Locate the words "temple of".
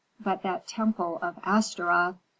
0.65-1.37